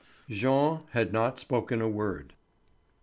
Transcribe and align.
Jean 0.31 0.79
had 0.93 1.13
not 1.13 1.37
spoken 1.39 1.79
a 1.79 1.87
word. 1.87 2.33